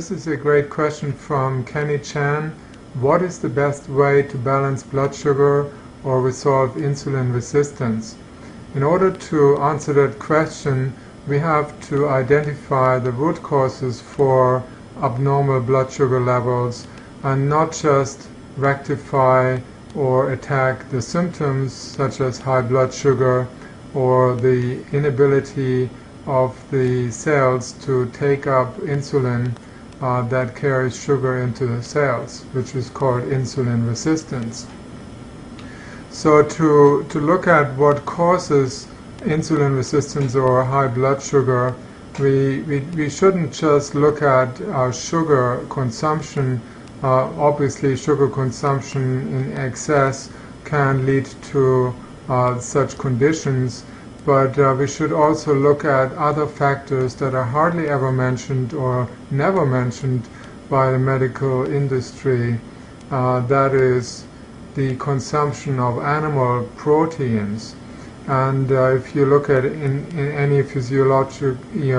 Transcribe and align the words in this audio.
this 0.00 0.10
is 0.10 0.26
a 0.26 0.34
great 0.34 0.70
question 0.70 1.12
from 1.12 1.62
Kenny 1.62 1.98
Chan. 1.98 2.54
What 3.00 3.20
is 3.20 3.38
the 3.38 3.50
best 3.50 3.86
way 3.86 4.22
to 4.22 4.38
balance 4.38 4.82
blood 4.82 5.14
sugar 5.14 5.70
or 6.02 6.22
resolve 6.22 6.70
insulin 6.76 7.34
resistance? 7.34 8.16
In 8.74 8.82
order 8.82 9.10
to 9.10 9.58
answer 9.58 9.92
that 9.92 10.18
question, 10.18 10.94
we 11.28 11.38
have 11.40 11.78
to 11.88 12.08
identify 12.08 12.98
the 12.98 13.12
root 13.12 13.42
causes 13.42 14.00
for 14.00 14.62
abnormal 15.02 15.60
blood 15.60 15.92
sugar 15.92 16.18
levels 16.18 16.86
and 17.22 17.46
not 17.46 17.72
just 17.72 18.26
rectify 18.56 19.58
or 19.94 20.32
attack 20.32 20.88
the 20.88 21.02
symptoms 21.02 21.74
such 21.74 22.22
as 22.22 22.38
high 22.38 22.62
blood 22.62 22.94
sugar 22.94 23.46
or 23.92 24.34
the 24.34 24.82
inability 24.92 25.90
of 26.26 26.56
the 26.70 27.10
cells 27.10 27.72
to 27.72 28.06
take 28.14 28.46
up 28.46 28.74
insulin 28.78 29.52
uh, 30.00 30.22
that 30.22 30.56
carries 30.56 30.98
sugar 31.00 31.38
into 31.38 31.66
the 31.66 31.82
cells, 31.82 32.42
which 32.52 32.74
is 32.74 32.88
called 32.90 33.22
insulin 33.24 33.86
resistance. 33.86 34.66
So 36.10 36.42
to, 36.42 37.06
to 37.08 37.20
look 37.20 37.46
at 37.46 37.76
what 37.76 38.04
causes 38.06 38.86
insulin 39.20 39.76
resistance 39.76 40.34
or 40.34 40.64
high 40.64 40.88
blood 40.88 41.22
sugar, 41.22 41.74
we, 42.18 42.62
we, 42.62 42.80
we 42.96 43.08
shouldn't 43.08 43.52
just 43.52 43.94
look 43.94 44.22
at 44.22 44.60
our 44.62 44.92
sugar 44.92 45.64
consumption. 45.68 46.60
Uh, 47.02 47.30
obviously, 47.38 47.96
sugar 47.96 48.28
consumption 48.28 49.28
in 49.28 49.56
excess 49.56 50.30
can 50.64 51.06
lead 51.06 51.26
to 51.42 51.94
uh, 52.28 52.58
such 52.58 52.98
conditions, 52.98 53.84
but 54.24 54.58
uh, 54.58 54.74
we 54.78 54.86
should 54.86 55.12
also 55.12 55.54
look 55.54 55.84
at 55.84 56.12
other 56.12 56.46
factors 56.46 57.14
that 57.14 57.34
are 57.34 57.44
hardly 57.44 57.88
ever 57.88 58.12
mentioned 58.12 58.74
or 58.74 59.08
never 59.30 59.64
mentioned 59.64 60.28
by 60.68 60.90
the 60.90 60.98
medical 60.98 61.64
industry. 61.64 62.60
Uh, 63.10 63.40
that 63.46 63.74
is 63.74 64.24
the 64.74 64.96
consumption 64.96 65.80
of 65.80 65.98
animal 65.98 66.68
proteins. 66.76 67.74
And 68.26 68.70
uh, 68.70 68.94
if 68.94 69.14
you 69.14 69.26
look 69.26 69.50
at 69.50 69.64
in, 69.64 70.06
in 70.12 70.30
any 70.32 70.62
physiologic 70.62 71.56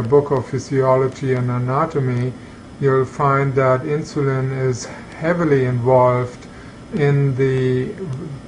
book 0.10 0.32
of 0.32 0.46
physiology 0.46 1.34
and 1.34 1.50
anatomy, 1.50 2.32
you'll 2.80 3.06
find 3.06 3.54
that 3.56 3.82
insulin 3.82 4.58
is 4.70 4.86
heavily 5.20 5.66
involved 5.66 6.48
in 6.94 7.36
the 7.36 7.94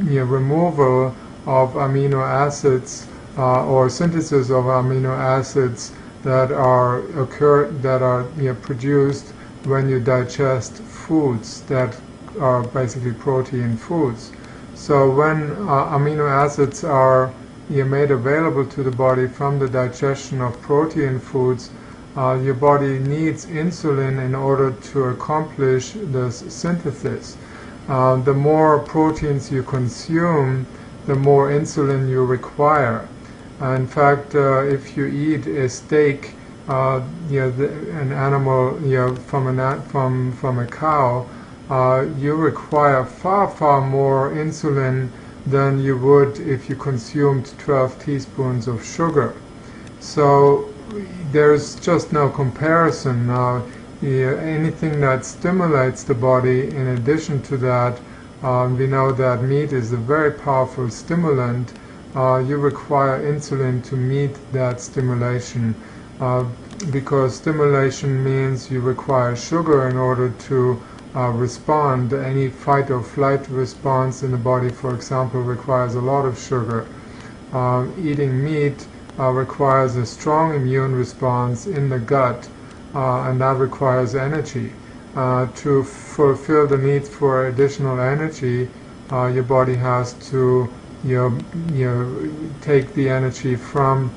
you 0.03 0.19
know, 0.19 0.23
removal 0.23 1.16
of 1.45 1.73
amino 1.73 2.21
acids 2.25 3.07
uh, 3.37 3.65
or 3.65 3.89
synthesis 3.89 4.49
of 4.49 4.65
amino 4.65 5.17
acids 5.17 5.91
that 6.23 6.51
are 6.51 6.99
occur 7.21 7.69
that 7.81 8.01
are 8.01 8.25
you 8.37 8.43
know, 8.43 8.55
produced 8.55 9.33
when 9.65 9.89
you 9.89 9.99
digest 9.99 10.77
foods 10.77 11.61
that 11.63 11.95
are 12.39 12.63
basically 12.63 13.13
protein 13.13 13.77
foods. 13.77 14.31
So 14.75 15.09
when 15.09 15.51
uh, 15.51 15.97
amino 15.97 16.29
acids 16.29 16.83
are 16.83 17.33
you 17.69 17.83
know, 17.83 17.89
made 17.89 18.11
available 18.11 18.65
to 18.65 18.83
the 18.83 18.91
body 18.91 19.27
from 19.27 19.59
the 19.59 19.67
digestion 19.67 20.41
of 20.41 20.59
protein 20.61 21.19
foods, 21.19 21.69
uh, 22.15 22.39
your 22.43 22.53
body 22.53 22.99
needs 22.99 23.45
insulin 23.45 24.23
in 24.23 24.35
order 24.35 24.71
to 24.71 25.05
accomplish 25.05 25.93
this 25.95 26.43
synthesis. 26.53 27.37
Uh, 27.87 28.15
the 28.17 28.33
more 28.33 28.79
proteins 28.79 29.51
you 29.51 29.63
consume, 29.63 30.65
the 31.05 31.15
more 31.15 31.49
insulin 31.49 32.07
you 32.07 32.23
require. 32.23 33.07
Uh, 33.64 33.75
in 33.75 33.88
fact, 33.88 34.36
uh, 34.36 34.61
if 34.66 34.97
you 34.97 35.06
eat 35.06 35.47
a 35.47 35.69
steak, 35.69 36.33
uh, 36.67 37.02
you 37.30 37.39
know, 37.39 37.50
the, 37.52 37.69
an 37.97 38.11
animal, 38.11 38.78
you 38.81 38.97
know, 38.97 39.16
from 39.16 39.47
a 39.58 39.81
from 39.83 40.33
from 40.33 40.59
a 40.59 40.67
cow, 40.67 41.25
you 42.19 42.35
require 42.35 43.06
far 43.06 43.50
far 43.50 43.79
more 43.79 44.31
insulin 44.31 45.07
than 45.47 45.79
you 45.79 45.97
would 45.97 46.40
if 46.40 46.69
you 46.69 46.75
consumed 46.75 47.53
12 47.57 48.03
teaspoons 48.03 48.68
of 48.68 48.84
sugar. 48.85 49.34
So 50.02 50.69
there's 51.31 51.75
just 51.75 52.12
no 52.12 52.29
comparison. 52.29 53.29
Uh, 53.29 53.62
yeah, 54.02 54.35
anything 54.41 55.00
that 55.00 55.23
stimulates 55.25 56.03
the 56.03 56.13
body, 56.13 56.68
in 56.68 56.88
addition 56.88 57.41
to 57.44 57.57
that, 57.57 58.00
um, 58.44 58.78
we 58.78 58.88
know 58.88 59.13
that 59.13 59.41
meat 59.41 59.72
is 59.72 59.94
a 59.94 59.97
very 59.97 60.31
powerful 60.31 60.90
stimulant 60.90 61.72
uh, 62.16 62.38
you 62.38 62.57
require 62.57 63.22
insulin 63.24 63.84
to 63.84 63.96
meet 63.96 64.35
that 64.51 64.79
stimulation 64.79 65.75
uh, 66.19 66.46
because 66.91 67.35
stimulation 67.35 68.24
means 68.24 68.69
you 68.69 68.79
require 68.79 69.35
sugar 69.35 69.90
in 69.90 69.97
order 69.97 70.29
to 70.29 70.81
uh, 71.16 71.29
respond. 71.29 72.13
Any 72.13 72.50
fight 72.50 72.90
or 72.91 73.02
flight 73.02 73.47
response 73.50 74.23
in 74.23 74.31
the 74.31 74.38
body, 74.38 74.69
for 74.69 74.94
example, 74.94 75.41
requires 75.41 75.96
a 75.96 76.02
lot 76.02 76.25
of 76.25 76.40
sugar. 76.40 76.88
Uh, 77.52 77.88
eating 78.02 78.44
meat 78.44 78.88
uh, 79.19 79.29
requires 79.29 79.96
a 79.96 80.06
strong 80.06 80.56
immune 80.56 80.96
response 80.96 81.68
in 81.68 81.90
the 81.90 82.00
gut, 82.00 82.50
uh, 82.96 83.29
and 83.29 83.41
that 83.41 83.57
requires 83.57 84.16
energy. 84.16 84.72
to 85.56 85.84
fulfill 85.84 86.66
the 86.68 86.78
need 86.78 87.07
for 87.07 87.47
additional 87.47 88.00
energy, 88.00 88.68
your 89.12 89.44
body 89.44 89.75
has 89.75 90.13
to 90.31 90.68
you 91.03 91.38
you 91.74 92.53
take 92.62 92.94
the 92.94 93.09
energy 93.09 93.56
from 93.56 94.12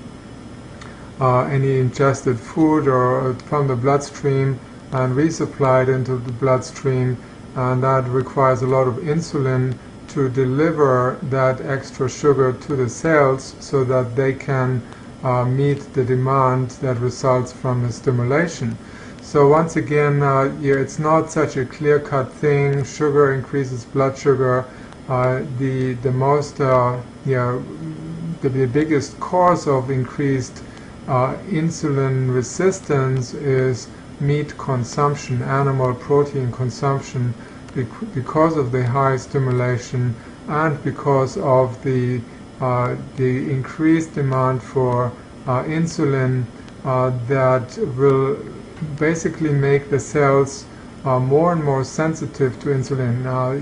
uh, 1.21 1.41
any 1.45 1.79
ingested 1.79 2.39
food 2.39 2.87
or 2.87 3.35
from 3.47 3.69
the 3.69 3.77
bloodstream 3.77 4.59
and 4.93 5.17
resupply 5.17 5.83
it 5.83 5.89
into 5.89 6.17
the 6.17 6.33
bloodstream 6.33 7.17
and 7.57 7.83
that 7.83 8.07
requires 8.09 8.63
a 8.63 8.67
lot 8.67 8.87
of 8.87 8.97
insulin 8.97 9.75
to 10.09 10.29
deliver 10.29 11.19
that 11.25 11.61
extra 11.61 12.09
sugar 12.09 12.53
to 12.53 12.77
the 12.77 12.89
cells 12.89 13.55
so 13.61 13.83
that 13.85 14.15
they 14.15 14.33
can 14.33 14.83
uh, 15.25 15.45
meet 15.45 15.81
the 15.95 16.05
demand 16.05 16.71
that 16.83 16.99
results 16.99 17.53
from 17.53 17.83
the 17.83 17.93
stimulation. 17.93 18.77
So 19.23 19.49
once 19.49 19.75
again, 19.75 20.23
uh, 20.23 20.55
yeah, 20.61 20.75
it's 20.75 20.99
not 20.99 21.33
such 21.33 21.57
a 21.57 21.65
clear-cut 21.65 22.33
thing. 22.33 22.85
Sugar 22.85 23.33
increases 23.33 23.85
blood 23.85 24.17
sugar 24.17 24.65
the 25.07 25.97
the 26.03 26.11
most 26.11 26.61
uh, 26.61 27.01
yeah 27.25 27.61
the, 28.41 28.49
the, 28.49 28.67
biggest 28.67 29.19
cause 29.21 29.67
of 29.67 29.91
increased 29.91 30.63
uh, 31.09 31.35
insulin 31.49 32.35
resistance 32.35 33.33
is 33.35 33.89
meat 34.21 34.57
consumption, 34.59 35.43
animal 35.43 35.95
protein 35.95 36.51
consumption, 36.51 37.33
because 38.15 38.57
of 38.57 38.73
the 38.73 38.85
high 38.85 39.17
stimulation 39.17 40.15
and 40.49 40.83
because 40.83 41.37
of 41.37 41.83
the 41.83 42.21
uh, 42.61 42.97
the 43.17 43.51
increased 43.51 44.15
demand 44.15 44.63
for 44.63 45.13
uh, 45.47 45.63
insulin 45.65 46.45
that 46.85 47.79
will 47.97 48.39
basically 48.99 49.53
make 49.53 49.91
the 49.91 50.01
cells 50.01 50.67
uh, 51.05 51.19
more 51.19 51.53
and 51.53 51.63
more 51.63 51.85
sensitive 51.85 52.59
to 52.61 52.69
insulin. 52.69 53.23
Now, 53.23 53.53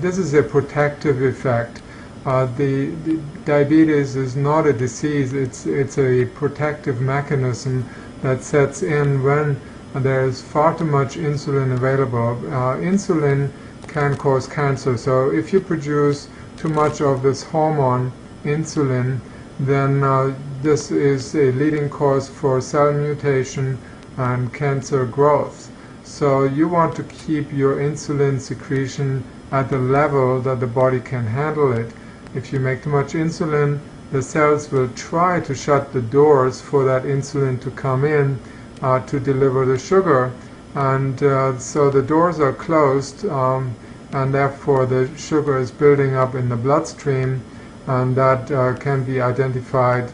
this 0.00 0.18
is 0.18 0.34
a 0.34 0.42
protective 0.42 1.22
effect. 1.22 1.82
Uh, 2.24 2.46
the, 2.56 2.86
the, 3.04 3.20
diabetes 3.44 4.16
is 4.16 4.36
not 4.36 4.66
a 4.66 4.72
disease, 4.72 5.34
it's, 5.34 5.66
it's 5.66 5.98
a 5.98 6.24
protective 6.24 7.00
mechanism 7.00 7.86
that 8.22 8.42
sets 8.42 8.82
in 8.82 9.22
when 9.22 9.60
there's 9.94 10.40
far 10.40 10.76
too 10.76 10.84
much 10.86 11.16
insulin 11.16 11.72
available. 11.74 12.30
Uh, 12.46 12.76
insulin 12.76 13.50
can 13.86 14.16
cause 14.16 14.46
cancer, 14.46 14.96
so 14.96 15.30
if 15.30 15.52
you 15.52 15.60
produce 15.60 16.28
too 16.56 16.68
much 16.68 17.00
of 17.00 17.22
this 17.22 17.42
hormone, 17.42 18.10
insulin, 18.44 19.20
then 19.60 20.02
uh, 20.02 20.34
this 20.62 20.90
is 20.90 21.34
a 21.34 21.52
leading 21.52 21.88
cause 21.88 22.28
for 22.28 22.60
cell 22.60 22.92
mutation 22.92 23.78
and 24.16 24.52
cancer 24.52 25.04
growth. 25.04 25.70
So 26.06 26.44
you 26.44 26.68
want 26.68 26.94
to 26.96 27.02
keep 27.02 27.50
your 27.50 27.76
insulin 27.76 28.38
secretion 28.38 29.24
at 29.50 29.70
the 29.70 29.78
level 29.78 30.38
that 30.42 30.60
the 30.60 30.66
body 30.66 31.00
can 31.00 31.26
handle 31.26 31.72
it. 31.72 31.92
If 32.34 32.52
you 32.52 32.60
make 32.60 32.82
too 32.82 32.90
much 32.90 33.14
insulin, 33.14 33.80
the 34.12 34.20
cells 34.20 34.70
will 34.70 34.88
try 34.88 35.40
to 35.40 35.54
shut 35.54 35.94
the 35.94 36.02
doors 36.02 36.60
for 36.60 36.84
that 36.84 37.04
insulin 37.04 37.58
to 37.62 37.70
come 37.70 38.04
in 38.04 38.38
uh, 38.82 39.00
to 39.06 39.18
deliver 39.18 39.64
the 39.64 39.78
sugar. 39.78 40.30
And 40.74 41.22
uh, 41.22 41.58
so 41.58 41.88
the 41.88 42.02
doors 42.02 42.38
are 42.38 42.52
closed, 42.52 43.24
um, 43.24 43.74
and 44.12 44.34
therefore 44.34 44.84
the 44.84 45.08
sugar 45.16 45.56
is 45.58 45.70
building 45.70 46.14
up 46.14 46.34
in 46.34 46.50
the 46.50 46.56
bloodstream, 46.56 47.40
and 47.86 48.14
that 48.14 48.50
uh, 48.50 48.74
can 48.74 49.04
be 49.04 49.22
identified 49.22 50.12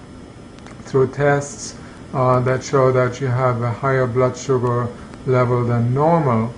through 0.83 1.09
tests 1.09 1.75
uh, 2.15 2.39
that 2.41 2.63
show 2.63 2.93
that 2.93 3.21
you 3.21 3.27
have 3.27 3.61
a 3.63 3.73
higher 3.73 4.07
blood 4.07 4.37
sugar 4.37 4.89
level 5.27 5.65
than 5.65 5.95
normal. 5.95 6.53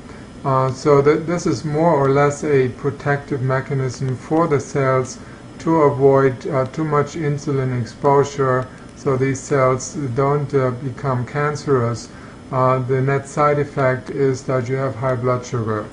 Uh, 0.44 0.72
so 0.72 1.00
that 1.02 1.26
this 1.26 1.46
is 1.46 1.64
more 1.64 1.94
or 1.94 2.10
less 2.10 2.42
a 2.42 2.68
protective 2.70 3.40
mechanism 3.42 4.16
for 4.16 4.48
the 4.48 4.58
cells 4.58 5.18
to 5.58 5.82
avoid 5.82 6.46
uh, 6.48 6.66
too 6.66 6.84
much 6.84 7.14
insulin 7.14 7.80
exposure 7.80 8.66
so 8.96 9.16
these 9.16 9.40
cells 9.40 9.94
don't 10.14 10.52
uh, 10.54 10.70
become 10.70 11.26
cancerous. 11.26 12.08
uh, 12.52 12.78
the 12.80 13.00
net 13.00 13.26
side 13.26 13.58
effect 13.58 14.10
is 14.10 14.42
that 14.44 14.68
you 14.68 14.76
have 14.76 14.94
high 14.94 15.16
blood 15.16 15.44
sugar. 15.44 15.86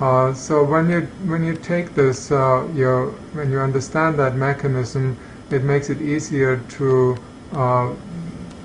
Uh, 0.00 0.32
so 0.32 0.62
when 0.62 0.88
you 0.88 1.00
when 1.26 1.42
you 1.42 1.54
take 1.54 1.94
this, 1.94 2.30
uh, 2.30 2.66
you 2.74 3.14
when 3.32 3.50
you 3.50 3.58
understand 3.58 4.18
that 4.18 4.36
mechanism, 4.36 5.16
it 5.50 5.64
makes 5.64 5.90
it 5.90 6.00
easier 6.00 6.56
to 6.68 7.16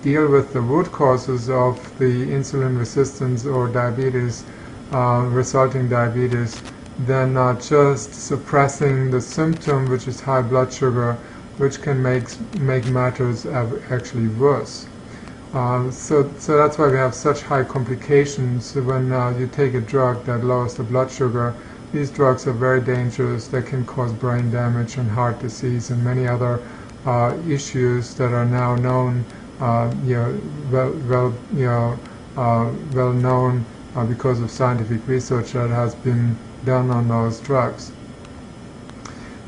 deal 0.04 0.28
with 0.28 0.54
the 0.54 0.62
root 0.62 0.92
causes 0.92 1.50
of 1.50 1.76
the 1.98 2.28
insulin 2.28 2.78
resistance 2.78 3.46
or 3.46 3.68
diabetes, 3.68 4.44
uh, 4.92 5.26
resulting 5.32 5.90
diabetes, 5.90 6.62
than 7.08 7.38
uh, 7.38 7.60
just 7.60 8.14
suppressing 8.14 9.10
the 9.10 9.22
symptom, 9.22 9.90
which 9.90 10.08
is 10.08 10.20
high 10.20 10.42
blood 10.42 10.72
sugar, 10.72 11.18
which 11.58 11.82
can 11.82 12.04
make 12.04 12.28
make 12.60 12.86
matters 12.88 13.46
actually 13.46 14.28
worse. 14.28 14.86
Uh, 15.54 15.90
so, 15.92 16.30
so 16.40 16.58
that's 16.58 16.78
why 16.78 16.88
we 16.88 16.98
have 16.98 17.14
such 17.14 17.42
high 17.44 17.64
complications 17.64 18.76
when 18.76 19.12
uh, 19.12 19.30
you 19.38 19.48
take 19.48 19.76
a 19.76 19.82
drug 19.82 20.24
that 20.26 20.44
lowers 20.44 20.74
the 20.74 20.84
blood 20.84 21.12
sugar. 21.12 21.54
These 21.92 22.10
drugs 22.10 22.48
are 22.48 22.54
very 22.54 22.82
dangerous. 22.82 23.48
They 23.48 23.62
can 23.62 23.86
cause 23.86 24.12
brain 24.12 24.50
damage 24.50 24.98
and 24.98 25.10
heart 25.10 25.40
disease 25.40 25.92
and 25.92 26.04
many 26.04 26.28
other 26.28 26.60
uh, 27.06 27.38
issues 27.48 28.16
that 28.16 28.34
are 28.34 28.46
now 28.46 28.76
known, 28.76 29.24
you 30.04 30.16
know, 30.16 30.42
well, 30.72 30.92
well, 31.08 31.34
you 31.54 31.66
know, 31.66 32.00
uh, 32.38 32.72
well 32.94 33.14
known 33.14 33.66
uh, 33.96 34.06
because 34.06 34.42
of 34.42 34.50
scientific 34.50 35.08
research 35.08 35.52
that 35.52 35.70
has 35.70 35.96
been 35.96 36.38
done 36.66 36.90
on 36.90 37.08
those 37.08 37.40
drugs. 37.40 37.92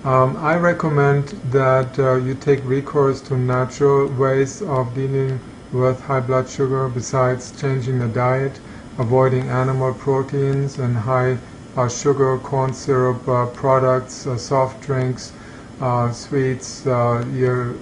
Um, 0.04 0.38
I 0.38 0.56
recommend 0.56 1.30
that 1.52 1.98
you 1.98 2.36
take 2.36 2.64
recourse 2.64 3.22
to 3.22 3.38
natural 3.38 4.08
ways 4.08 4.62
of 4.62 4.94
dealing 4.94 5.40
with 5.72 6.00
high 6.02 6.20
blood 6.20 6.48
sugar 6.48 6.88
besides 6.88 7.52
changing 7.60 8.00
the 8.00 8.08
diet, 8.08 8.60
avoiding 8.98 9.50
animal 9.50 9.94
proteins 9.94 10.78
and 10.78 10.96
high 10.96 11.38
uh, 11.76 11.90
sugar, 11.90 12.38
corn 12.38 12.74
syrup 12.74 13.28
uh, 13.28 13.46
products, 13.48 14.26
uh, 14.26 14.38
soft 14.38 14.82
drinks, 14.82 15.34
uh, 15.82 16.12
sweets, 16.12 16.88
uh, 16.88 17.26
your 17.34 17.76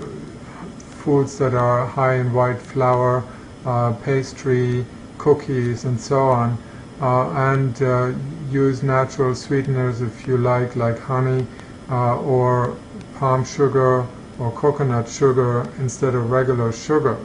foods 1.04 1.38
that 1.38 1.54
are 1.54 1.86
high 1.86 2.16
in 2.16 2.32
white 2.34 2.62
flour, 2.62 3.24
uh, 3.66 3.92
pastry, 4.06 4.86
cookies, 5.18 5.86
and 5.86 6.00
so 6.00 6.20
on. 6.20 6.58
Uh, 7.02 7.30
and 7.52 7.82
uh, 7.82 8.14
use 8.50 8.84
natural 8.84 9.36
sweeteners 9.36 10.02
if 10.02 10.28
you 10.28 10.38
like, 10.38 10.76
like 10.76 11.00
honey 11.00 11.46
uh, 11.90 12.18
or 12.20 12.78
palm 13.16 13.44
sugar 13.44 14.06
or 14.40 14.52
coconut 14.52 15.08
sugar 15.10 15.68
instead 15.80 16.16
of 16.16 16.32
regular 16.32 16.72
sugar 16.72 17.18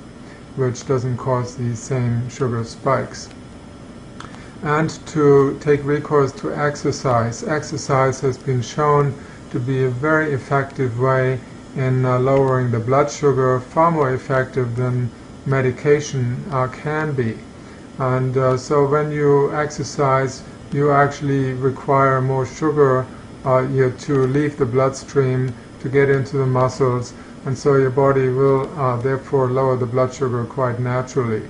which 0.59 0.85
doesn't 0.89 1.17
cause 1.17 1.55
these 1.55 1.79
same 1.79 2.29
sugar 2.29 2.65
spikes. 2.65 3.29
And 4.63 4.91
to 5.07 5.57
take 5.61 5.85
recourse 5.85 6.33
to 6.41 6.53
exercise. 6.53 7.45
Exercise 7.45 8.21
has 8.21 8.37
been 8.37 8.61
shown 8.61 9.15
to 9.53 9.61
be 9.61 9.85
a 9.85 9.89
very 9.89 10.33
effective 10.33 10.99
way 10.99 11.39
in 11.77 12.05
uh, 12.05 12.19
lowering 12.19 12.71
the 12.71 12.79
blood 12.79 13.11
sugar, 13.11 13.61
far 13.61 13.91
more 13.91 14.15
effective 14.15 14.77
than 14.77 15.11
medication 15.47 16.45
uh, 16.51 16.69
can 16.69 17.13
be. 17.13 17.39
And 17.99 18.37
uh, 18.37 18.57
so 18.57 18.87
when 18.87 19.11
you 19.11 19.55
exercise, 19.55 20.43
you 20.73 20.93
actually 20.93 21.53
require 21.53 22.21
more 22.21 22.47
sugar 22.47 23.07
uh, 23.45 23.67
you, 23.69 23.91
to 23.91 24.27
leave 24.27 24.57
the 24.57 24.67
bloodstream 24.67 25.55
to 25.81 25.89
get 25.89 26.11
into 26.11 26.37
the 26.37 26.47
muscles 26.47 27.13
and 27.47 27.57
so 27.57 27.77
your 27.77 27.91
body 27.91 28.29
will 28.29 28.67
therefore 28.99 29.49
lower 29.49 29.77
the 29.77 29.87
blood 29.87 30.13
sugar 30.13 30.45
quite 30.45 30.79
naturally. 30.81 31.43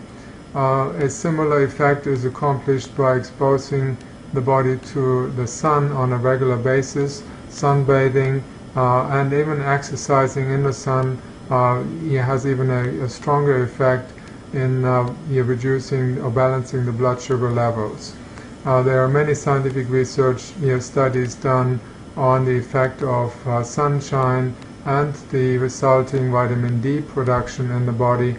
Uh, 0.55 0.93
a 0.97 1.11
similar 1.11 1.62
effect 1.62 2.06
is 2.06 2.25
accomplished 2.25 2.97
by 2.97 3.17
exposing 3.17 3.97
the 4.32 4.41
body 4.41 4.79
to 4.79 5.31
the 5.32 5.47
sun 5.47 5.93
on 5.93 6.12
a 6.12 6.17
regular 6.17 6.56
basis, 6.56 7.23
sunbathing, 7.50 8.43
and 8.79 9.33
even 9.33 9.61
exercising 9.61 10.51
in 10.51 10.63
the 10.63 10.73
sun 10.73 11.21
uh, 11.51 11.83
has 12.23 12.47
even 12.47 12.71
a, 12.71 13.05
a, 13.05 13.09
stronger 13.09 13.65
effect 13.65 14.13
in 14.53 14.85
uh, 14.85 15.03
reducing 15.29 16.21
or 16.21 16.31
balancing 16.31 16.85
the 16.85 16.93
blood 16.93 17.21
sugar 17.21 17.51
levels. 17.51 18.15
Uh, 18.65 18.83
there 18.83 19.03
are 19.03 19.09
many 19.09 19.35
scientific 19.35 19.89
research 19.89 20.41
studies 20.81 21.35
done 21.35 21.81
on 22.17 22.45
the 22.45 22.57
effect 22.57 23.03
of 23.03 23.33
sunshine 23.67 24.55
and 24.85 25.15
the 25.33 25.59
resulting 25.59 26.31
vitamin 26.31 26.81
D 26.81 27.01
production 27.01 27.71
in 27.71 27.87
the 27.87 27.93
body 27.93 28.37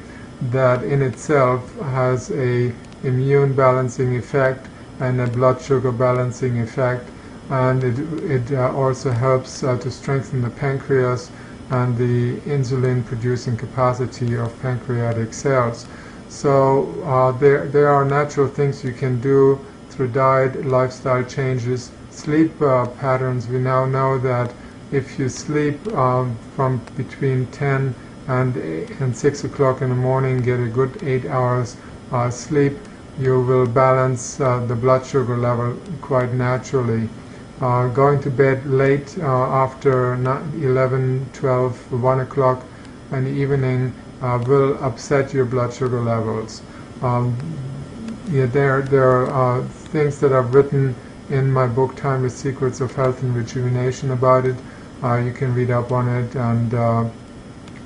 that 0.51 0.83
in 0.83 1.01
itself 1.01 1.77
has 1.79 2.31
a 2.31 2.73
immune 3.03 3.53
balancing 3.53 4.15
effect 4.15 4.67
and 4.99 5.19
a 5.21 5.27
blood 5.27 5.61
sugar 5.61 5.91
balancing 5.91 6.59
effect 6.59 7.09
and 7.49 7.83
it, 7.83 7.99
it 8.29 8.51
uh, 8.57 8.71
also 8.75 9.11
helps 9.11 9.63
uh, 9.63 9.77
to 9.77 9.89
strengthen 9.89 10.41
the 10.41 10.49
pancreas 10.49 11.31
and 11.71 11.97
the 11.97 12.39
insulin 12.41 13.05
producing 13.05 13.57
capacity 13.57 14.35
of 14.35 14.59
pancreatic 14.61 15.33
cells. 15.33 15.87
So 16.29 17.01
uh, 17.03 17.31
there, 17.31 17.67
there 17.67 17.89
are 17.89 18.05
natural 18.05 18.47
things 18.47 18.83
you 18.83 18.93
can 18.93 19.19
do 19.19 19.59
through 19.89 20.09
diet, 20.09 20.65
lifestyle 20.65 21.23
changes, 21.23 21.91
sleep 22.11 22.61
uh, 22.61 22.85
patterns. 22.85 23.47
We 23.47 23.59
now 23.59 23.85
know 23.85 24.17
that 24.19 24.53
if 24.91 25.19
you 25.19 25.29
sleep 25.29 25.85
um, 25.93 26.37
from 26.55 26.81
between 26.95 27.47
10 27.47 27.95
and, 28.27 28.55
and 28.55 29.15
6 29.15 29.43
o'clock 29.43 29.81
in 29.81 29.89
the 29.89 29.95
morning, 29.95 30.41
get 30.41 30.59
a 30.59 30.67
good 30.67 31.03
8 31.03 31.25
hours 31.25 31.77
uh, 32.11 32.29
sleep, 32.29 32.77
you 33.19 33.41
will 33.41 33.67
balance 33.67 34.39
uh, 34.39 34.65
the 34.65 34.75
blood 34.75 35.05
sugar 35.05 35.37
level 35.37 35.77
quite 36.01 36.33
naturally. 36.33 37.09
Uh, 37.61 37.87
going 37.89 38.21
to 38.21 38.29
bed 38.29 38.65
late 38.65 39.17
uh, 39.19 39.25
after 39.25 40.13
11, 40.13 41.29
12, 41.33 41.91
1 42.01 42.19
o'clock 42.21 42.63
in 43.11 43.25
the 43.25 43.29
evening 43.29 43.93
uh, 44.21 44.41
will 44.47 44.81
upset 44.83 45.33
your 45.33 45.43
blood 45.43 45.73
sugar 45.73 45.99
levels. 45.99 46.61
Um, 47.01 47.35
yeah, 48.31 48.45
there, 48.45 48.81
there 48.81 49.27
are 49.27 49.61
things 49.91 50.19
that 50.21 50.31
I've 50.31 50.53
written 50.53 50.95
in 51.29 51.51
my 51.51 51.67
book 51.67 51.95
Timeless 51.95 52.35
Secrets 52.35 52.79
of 52.79 52.95
Health 52.95 53.21
and 53.23 53.35
Rejuvenation 53.35 54.11
about 54.11 54.45
it. 54.45 54.55
Uh, 55.03 55.17
you 55.17 55.33
can 55.33 55.53
read 55.53 55.69
up 55.69 55.91
on 55.91 56.07
it 56.07 56.35
and 56.35 56.73
uh, 56.73 57.09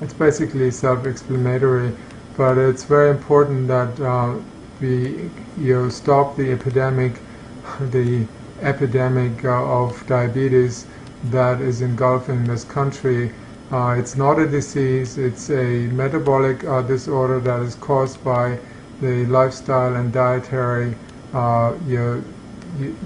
it's 0.00 0.14
basically 0.14 0.70
self-explanatory 0.70 1.94
but 2.36 2.58
it's 2.58 2.84
very 2.84 3.10
important 3.10 3.68
that 3.68 4.00
uh, 4.00 4.34
we 4.80 5.30
you 5.56 5.88
stop 5.90 6.36
the 6.36 6.50
epidemic 6.52 7.12
the 7.90 8.26
epidemic 8.62 9.44
uh, 9.44 9.64
of 9.64 10.06
diabetes 10.06 10.86
that 11.24 11.60
is 11.60 11.80
engulfing 11.80 12.44
this 12.44 12.64
country 12.64 13.32
uh, 13.72 13.96
it's 13.98 14.16
not 14.16 14.38
a 14.38 14.46
disease 14.46 15.18
it's 15.18 15.50
a 15.50 15.86
metabolic 16.02 16.64
uh, 16.64 16.82
disorder 16.82 17.40
that 17.40 17.60
is 17.60 17.74
caused 17.76 18.22
by 18.24 18.58
the 19.00 19.26
lifestyle 19.26 19.96
and 19.96 20.12
dietary 20.12 20.94
your, 21.86 22.22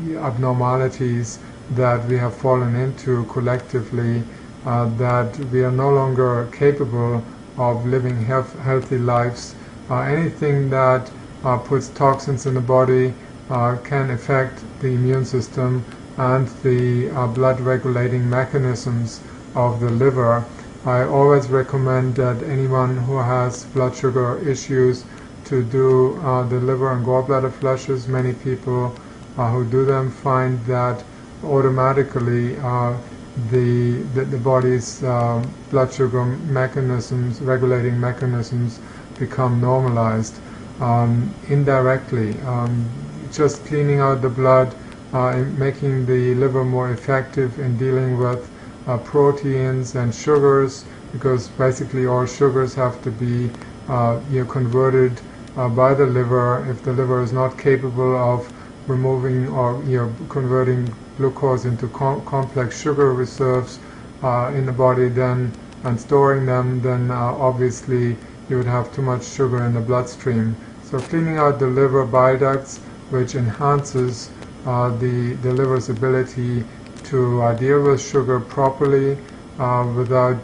your 0.04 0.20
abnormalities 0.22 1.38
that 1.70 2.06
we 2.08 2.16
have 2.16 2.34
fallen 2.34 2.74
into 2.74 3.24
collectively 3.26 4.22
uh, 4.66 4.86
that 4.96 5.38
we 5.52 5.62
are 5.62 5.70
no 5.70 5.90
longer 5.90 6.48
capable 6.52 7.22
of 7.56 7.86
living 7.86 8.24
health, 8.24 8.58
healthy 8.60 8.98
lives. 8.98 9.54
Uh, 9.90 10.00
anything 10.00 10.70
that 10.70 11.10
uh, 11.44 11.56
puts 11.58 11.88
toxins 11.88 12.46
in 12.46 12.54
the 12.54 12.60
body 12.60 13.14
uh, 13.50 13.76
can 13.84 14.10
affect 14.10 14.62
the 14.80 14.88
immune 14.88 15.24
system 15.24 15.84
and 16.16 16.48
the 16.62 17.10
uh, 17.10 17.26
blood 17.26 17.60
regulating 17.60 18.28
mechanisms 18.28 19.20
of 19.54 19.80
the 19.80 19.90
liver. 19.90 20.44
I 20.84 21.02
always 21.04 21.48
recommend 21.48 22.14
that 22.16 22.42
anyone 22.42 22.96
who 22.96 23.18
has 23.18 23.64
blood 23.66 23.94
sugar 23.96 24.38
issues 24.48 25.04
to 25.46 25.62
do 25.62 26.16
uh, 26.22 26.42
the 26.44 26.60
liver 26.60 26.92
and 26.92 27.04
gallbladder 27.04 27.52
flushes. 27.52 28.06
Many 28.08 28.32
people 28.32 28.94
who 29.46 29.64
do 29.64 29.84
them 29.84 30.10
find 30.10 30.58
that 30.66 31.04
automatically 31.44 32.56
uh, 32.58 32.96
the, 33.50 34.02
the, 34.14 34.24
the 34.24 34.38
body's 34.38 35.02
uh, 35.04 35.44
blood 35.70 35.92
sugar 35.92 36.24
mechanisms, 36.24 37.40
regulating 37.40 37.98
mechanisms, 38.00 38.80
become 39.18 39.60
normalized 39.60 40.34
um, 40.80 41.32
indirectly. 41.48 42.38
Um, 42.40 42.88
just 43.36 43.64
cleaning 43.66 44.00
out 44.00 44.22
the 44.22 44.28
blood, 44.28 44.74
uh, 45.14 45.28
and 45.28 45.58
making 45.58 46.06
the 46.06 46.34
liver 46.34 46.64
more 46.64 46.90
effective 46.90 47.58
in 47.58 47.76
dealing 47.78 48.18
with 48.18 48.50
uh, 48.86 48.98
proteins 48.98 49.94
and 49.94 50.14
sugars, 50.14 50.84
because 51.12 51.48
basically 51.48 52.06
all 52.06 52.26
sugars 52.26 52.74
have 52.74 53.02
to 53.02 53.10
be 53.10 53.50
uh, 53.88 54.20
you 54.30 54.44
know, 54.44 54.50
converted 54.50 55.20
by 55.74 55.92
the 55.92 56.06
liver. 56.06 56.64
If 56.70 56.82
the 56.84 56.92
liver 56.92 57.22
is 57.22 57.32
not 57.32 57.58
capable 57.58 58.16
of 58.16 58.52
removing 58.86 59.48
or 59.48 59.82
you 59.84 59.98
know, 59.98 60.14
converting 60.28 60.94
glucose 61.16 61.64
into 61.64 61.88
com 61.88 62.24
complex 62.26 62.80
sugar 62.80 63.12
reserves 63.12 63.80
uh, 64.22 64.52
in 64.54 64.66
the 64.66 64.72
body 64.72 65.08
then 65.08 65.52
and 65.84 66.00
storing 66.00 66.46
them, 66.46 66.80
then 66.80 67.10
uh, 67.10 67.14
obviously 67.14 68.16
you 68.48 68.56
would 68.56 68.66
have 68.66 68.92
too 68.94 69.02
much 69.02 69.24
sugar 69.24 69.64
in 69.64 69.74
the 69.74 69.80
bloodstream. 69.80 70.54
So 70.84 70.98
cleaning 70.98 71.38
out 71.38 71.58
the 71.58 71.66
liver 71.66 72.04
bile 72.04 72.38
ducts, 72.38 72.80
which 73.10 73.34
enhances 73.34 74.30
uh, 74.66 74.90
the, 74.98 75.34
the 75.42 75.52
liver's 75.52 75.88
ability 75.88 76.64
to 77.04 77.42
uh, 77.42 77.54
deal 77.54 77.82
with 77.82 78.00
sugar 78.02 78.40
properly 78.40 79.16
uh, 79.58 79.90
without 79.96 80.36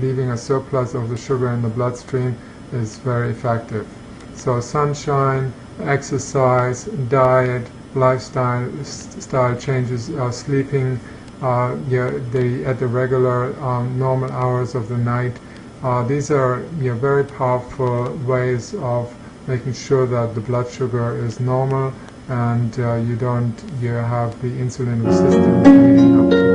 leaving 0.00 0.30
a 0.30 0.36
surplus 0.36 0.94
of 0.94 1.08
the 1.08 1.16
sugar 1.16 1.48
in 1.50 1.62
the 1.62 1.68
bloodstream 1.68 2.36
is 2.72 2.98
very 2.98 3.30
effective. 3.30 3.86
So 4.34 4.60
sunshine, 4.60 5.52
exercise, 5.80 6.84
diet, 7.08 7.66
lifestyle 7.94 8.70
style 8.84 9.56
changes, 9.56 10.10
uh, 10.10 10.30
sleeping 10.30 10.98
uh, 11.42 11.72
at 11.74 12.78
the 12.78 12.86
regular 12.88 13.54
um, 13.62 13.98
normal 13.98 14.30
hours 14.32 14.74
of 14.74 14.88
the 14.88 14.96
night. 14.96 15.36
Uh, 15.82 16.02
these 16.06 16.30
are 16.30 16.60
very 16.78 17.24
powerful 17.24 18.12
ways 18.26 18.74
of 18.74 19.12
making 19.46 19.72
sure 19.72 20.06
that 20.06 20.34
the 20.34 20.40
blood 20.40 20.70
sugar 20.70 21.16
is 21.24 21.40
normal 21.40 21.92
and 22.28 22.78
uh, 22.78 22.94
you 22.94 23.16
don't 23.16 23.54
you 23.80 23.90
have 23.90 24.40
the 24.42 24.48
insulin 24.48 25.04
resistance 25.04 26.51